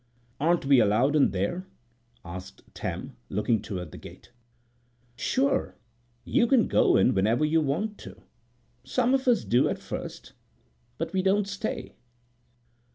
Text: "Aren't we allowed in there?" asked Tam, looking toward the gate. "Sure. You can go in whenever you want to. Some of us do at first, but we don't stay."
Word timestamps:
"Aren't 0.39 0.65
we 0.65 0.79
allowed 0.79 1.15
in 1.15 1.29
there?" 1.29 1.67
asked 2.25 2.63
Tam, 2.73 3.15
looking 3.29 3.61
toward 3.61 3.91
the 3.91 3.99
gate. 3.99 4.31
"Sure. 5.15 5.75
You 6.25 6.47
can 6.47 6.67
go 6.67 6.97
in 6.97 7.13
whenever 7.13 7.45
you 7.45 7.61
want 7.61 7.99
to. 7.99 8.19
Some 8.83 9.13
of 9.13 9.27
us 9.27 9.43
do 9.43 9.69
at 9.69 9.77
first, 9.77 10.33
but 10.97 11.13
we 11.13 11.21
don't 11.21 11.47
stay." 11.47 11.93